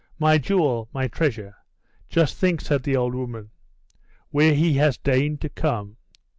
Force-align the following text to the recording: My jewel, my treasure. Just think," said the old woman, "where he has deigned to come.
My 0.17 0.39
jewel, 0.39 0.89
my 0.95 1.07
treasure. 1.07 1.57
Just 2.09 2.35
think," 2.35 2.59
said 2.59 2.81
the 2.81 2.95
old 2.95 3.13
woman, 3.13 3.51
"where 4.31 4.55
he 4.55 4.73
has 4.77 4.97
deigned 4.97 5.41
to 5.41 5.49
come. 5.49 5.97